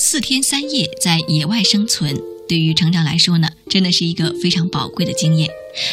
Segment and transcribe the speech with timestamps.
[0.00, 5.50] 四天三夜在野外生存，对于成长来说呢，真的是一个非常宝贵的经验。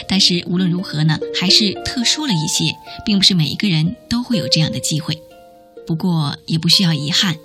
[0.07, 2.71] 但是无论如何呢，还是特殊了一些，
[3.03, 5.19] 并不是每一个人都会有这样的机会。
[5.87, 7.39] 不过也不需要遗憾，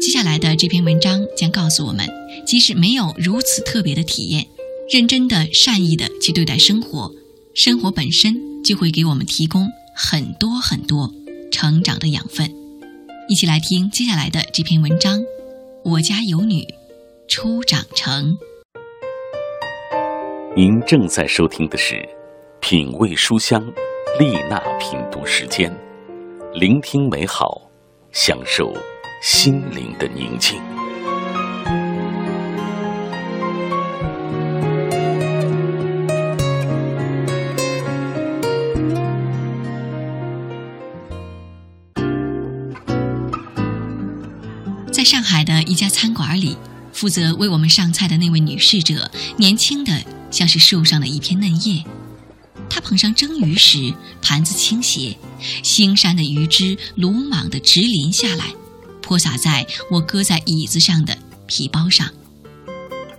[0.00, 2.08] 接下来的这篇文章将告诉我们，
[2.46, 4.46] 即使没有如此特别的体验，
[4.88, 7.12] 认真的、善意的去对待生活，
[7.52, 11.12] 生活本身就会给我们提供很多很多
[11.50, 12.54] 成长的养分。
[13.28, 15.20] 一起来听接下来的这篇文章。
[15.88, 16.66] 我家有女
[17.28, 18.36] 初长成。
[20.56, 21.94] 您正在收听的是
[22.58, 23.62] 《品味书香》
[24.18, 25.72] 丽娜品读时间，
[26.54, 27.70] 聆听美好，
[28.10, 28.72] 享受
[29.22, 30.60] 心灵的宁静。
[45.06, 46.56] 上海的一家餐馆里，
[46.92, 51.84] 负责为我们上菜的那位女侍者，年轻的像是树上的一片嫩叶。
[52.68, 55.16] 她捧上蒸鱼时，盘子倾斜，
[55.62, 58.46] 腥膻的鱼汁鲁莽地直淋下来，
[59.00, 62.10] 泼洒在我搁在椅子上的皮包上。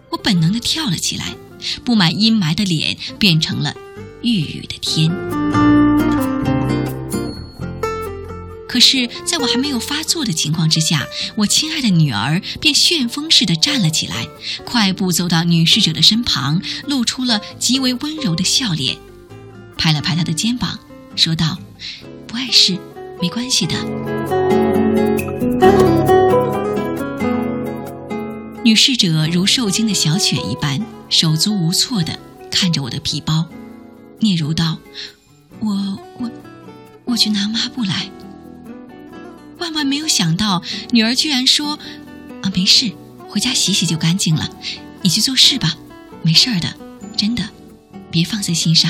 [0.10, 1.38] 我本能地跳了起来，
[1.86, 3.74] 布满阴霾的脸变成了
[4.22, 5.10] 郁郁的天。
[8.78, 14.28] 可是，在我还没有发作的情况之下，我亲爱的女儿便旋风似的站了起来，
[14.66, 18.96] 快步走到女侍者的身旁，露出了极为温柔的笑脸，
[19.80, 20.78] 拍了拍她的肩膀，
[21.16, 21.58] 说道
[22.30, 22.78] ：“不碍事，
[23.20, 23.74] 没关系的。”
[28.64, 32.20] 女侍者如受惊的小犬一般，手足无措的
[32.52, 33.48] 看着我的皮包，
[34.20, 34.78] 嗫嚅道
[35.62, 36.30] ：“我我
[37.06, 38.12] 我去拿抹布来。”
[39.68, 41.78] 万万没有想到，女儿居然说
[42.42, 42.94] ：“啊，没事，
[43.28, 44.50] 回家洗洗就干净了。
[45.02, 45.76] 你去做事吧，
[46.22, 46.74] 没事儿的，
[47.18, 47.50] 真的，
[48.10, 48.90] 别放在心上。”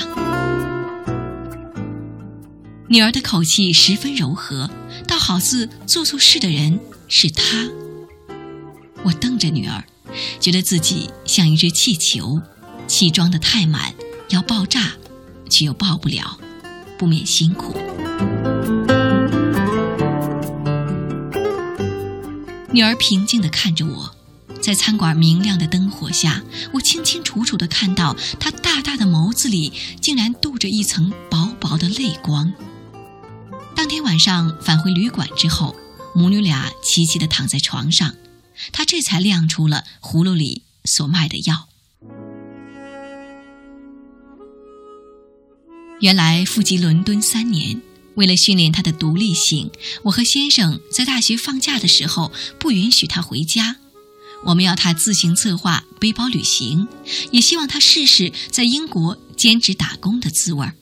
[2.89, 4.69] 女儿的口气十分柔和，
[5.07, 7.67] 倒好似做错事的人是她。
[9.03, 9.83] 我瞪着女儿，
[10.39, 12.39] 觉得自己像一只气球，
[12.85, 13.95] 气装得太满，
[14.29, 14.93] 要爆炸，
[15.49, 16.39] 却又爆不了，
[16.99, 17.75] 不免辛苦。
[22.77, 24.15] 女儿平静地看着我，
[24.61, 32.53] 在餐馆明亮的灯火下，我清清楚楚地看到她大大的眸子里竟然镀着一层薄薄的泪光。
[33.75, 35.75] 当天晚上返回旅馆之后，
[36.13, 38.13] 母女俩齐齐地躺在床上，
[38.71, 41.69] 她这才亮出了葫芦里所卖的药。
[45.99, 47.81] 原来赴籍伦敦三年。
[48.17, 49.69] 为了训练他的独立性，
[50.03, 53.77] 我和先生在大学放假的时候不允许他回家。
[54.43, 56.87] 我们要他自行策划背包旅行，
[57.31, 60.73] 也希望他试试在英国兼职打工的滋味儿。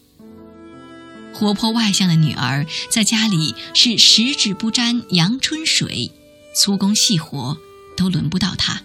[1.34, 6.12] 活泼外向的女儿在家里是十指不沾阳春水，
[6.56, 7.58] 粗工细活
[7.98, 8.82] 都轮不到她。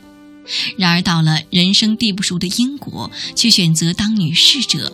[0.77, 4.93] 然而到了人生地不熟的英国，却选择当女侍者，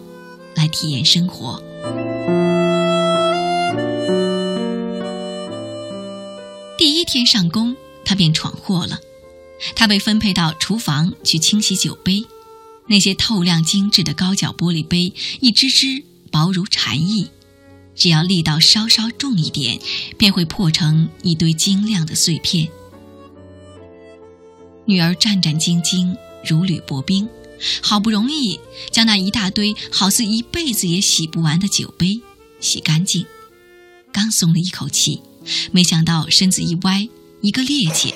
[0.55, 1.63] 来体验生活。
[7.07, 9.01] 天上工，他便闯祸了。
[9.75, 12.27] 他被分配到厨房去清洗酒杯，
[12.89, 17.29] 那些透亮精致的高脚玻璃杯，一只只薄如蝉翼，
[17.95, 19.81] 只要力道稍稍重一点，
[20.19, 22.69] 便会破成一堆晶亮的碎片。
[24.85, 26.15] 女儿战战兢兢，
[26.47, 27.27] 如履薄冰，
[27.81, 32.21] 好不容易将那一大堆好似一辈子也洗不完的酒杯
[32.61, 33.25] 洗干净，
[34.13, 35.23] 刚松了一口气。
[35.73, 37.09] 没想到身子一歪，
[37.41, 38.13] 一个趔趄，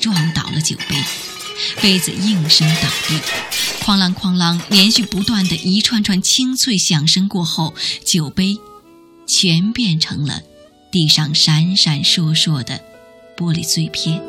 [0.00, 0.96] 撞倒了酒杯，
[1.80, 3.20] 杯子应声倒地，
[3.80, 7.74] 哐啷哐啷，连续不断的一串串清脆响声过后，
[8.04, 8.58] 酒杯
[9.26, 10.42] 全变成了
[10.90, 12.80] 地上闪闪烁烁的
[13.36, 14.22] 玻璃碎片。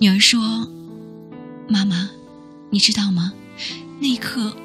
[0.00, 0.68] 女儿说
[1.68, 2.10] ：“妈妈，
[2.70, 3.32] 你知道吗？
[4.00, 4.56] 那一刻，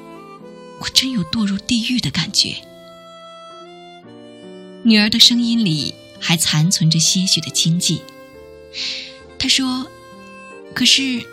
[0.80, 2.56] 我真有堕入地狱的感觉。”
[4.88, 8.00] 女儿的声音里还残存着些许的惊悸。
[9.38, 9.86] 她说
[10.74, 11.26] ：“可是，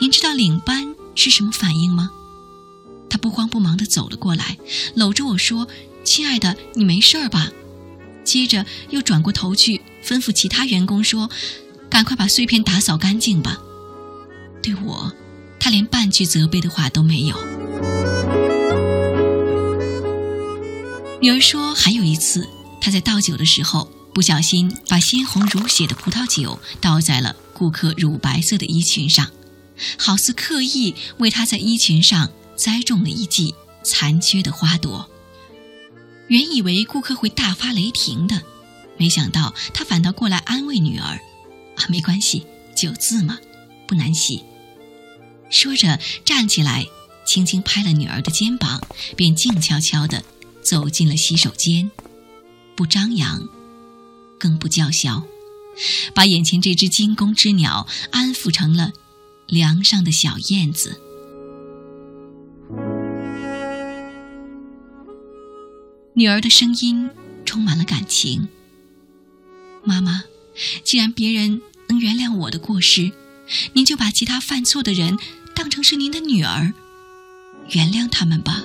[0.00, 2.12] 您知道领班是什么反应吗？”
[3.10, 4.58] 他不慌不忙地走了过来，
[4.94, 5.66] 搂着我说
[6.04, 7.50] ：“亲爱的，你没事儿吧？”
[8.22, 11.28] 接着又转过头去吩咐其他员工说
[11.90, 13.60] ：“赶快把碎片打扫干净吧。”
[14.62, 15.12] 对我，
[15.58, 17.36] 他连半句责备的话都没有。
[21.20, 22.48] 女儿说：“还有一次。”
[22.80, 29.30] 他在倒酒的时候不小心把鲜红如血的葡萄酒倒在了顾客乳白色的衣裙上，
[29.98, 35.08] 好似刻意为他在衣裙上栽种了一季残缺的花朵。
[36.28, 38.42] 原以为顾客会大发雷霆的，
[38.96, 41.20] 没想到他反倒过来安慰女儿
[41.76, 43.38] ：“啊，没关系，酒渍嘛，
[43.86, 44.42] 不难洗。”
[45.50, 46.86] 说着站起来，
[47.26, 48.80] 轻轻拍了女儿的肩膀，
[49.16, 50.22] 便静悄悄地
[50.62, 51.90] 走进了洗手间，
[52.80, 53.46] 不张扬，
[54.38, 55.24] 更不叫嚣，
[56.14, 58.94] 把眼前这只惊弓之鸟安抚成了
[59.46, 60.98] 梁上的小燕子。
[66.14, 67.10] 女儿的声音
[67.44, 68.48] 充满了感情。
[69.84, 70.24] 妈妈，
[70.82, 71.60] 既然别人
[71.90, 73.12] 能原谅我的过失，
[73.74, 75.18] 您就把其他犯错的人
[75.54, 76.72] 当成是您的女儿，
[77.72, 78.64] 原谅他们吧。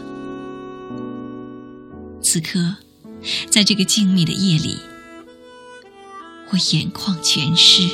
[2.22, 2.78] 此刻，
[3.50, 4.78] 在这个静谧的夜里，
[6.52, 7.90] 我眼眶全湿。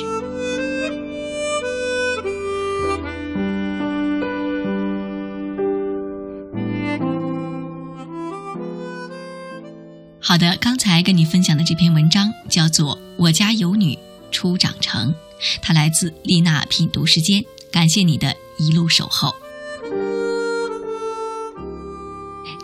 [10.24, 13.98] 好的，刚才跟你分享的这篇文章叫做《我家有女
[14.30, 15.10] 初长成》，
[15.60, 19.34] 它来自丽娜品读时间，感谢你的一路守候。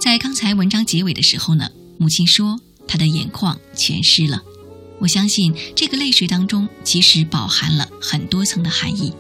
[0.01, 4.43] 在刚才文章结尾的时候呢，母亲说她的眼眶全湿了。
[5.01, 9.13] 我相信这个泪水当中其实饱含了很多层的含义，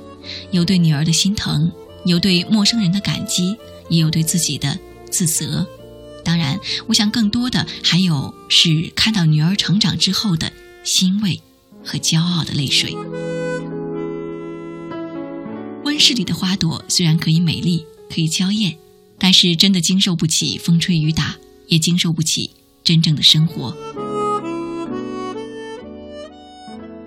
[0.50, 1.70] 有对女儿的心疼，
[2.04, 3.56] 有对陌生人的感激，
[3.88, 4.78] 也有对自己的
[5.10, 5.66] 自责。
[6.24, 6.58] 当然，
[6.88, 10.52] 我想更多的还有是看到女儿成长之后的
[10.84, 11.40] 欣慰
[11.84, 12.94] 和骄傲的泪水。
[15.84, 18.76] 温室里的花朵虽然可以美丽，可以娇艳，
[19.18, 21.36] 但是真的经受不起风吹雨打，
[21.68, 22.50] 也经受不起
[22.84, 23.76] 真正的生活。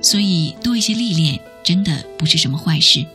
[0.01, 3.05] 所以，多一些历练，真的不是什么坏事。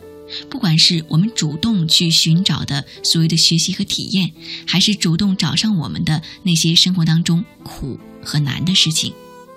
[0.49, 4.33] 不管是我们主动去寻找的所谓的学习和体验，
[4.65, 9.13] 还是主动找上我们的那些生活当中苦和难的事情，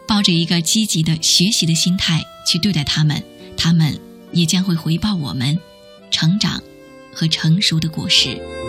[0.07, 3.23] 抱着一个积极的学习的心态去对待他们，
[3.57, 3.99] 他们
[4.33, 5.59] 也将会回报我们
[6.11, 6.63] 成长
[7.13, 8.60] 和成熟的果实。